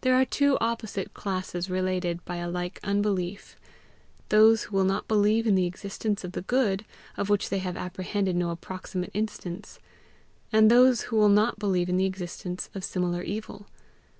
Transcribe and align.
There 0.00 0.16
are 0.16 0.24
two 0.24 0.58
opposite 0.60 1.14
classes 1.14 1.70
related 1.70 2.24
by 2.24 2.38
a 2.38 2.50
like 2.50 2.80
unbelief 2.82 3.54
those 4.28 4.64
who 4.64 4.74
will 4.76 4.82
not 4.84 5.06
believe 5.06 5.46
in 5.46 5.54
the 5.54 5.64
existence 5.64 6.24
of 6.24 6.32
the 6.32 6.42
good 6.42 6.84
of 7.16 7.30
which 7.30 7.50
they 7.50 7.60
have 7.60 7.76
apprehended 7.76 8.34
no 8.34 8.50
approximate 8.50 9.12
instance, 9.14 9.78
and 10.52 10.72
those 10.72 11.02
who 11.02 11.16
will 11.16 11.28
not 11.28 11.60
believe 11.60 11.88
in 11.88 11.96
the 11.98 12.04
existence 12.06 12.68
of 12.74 12.82
similar 12.82 13.22
evil. 13.22 13.68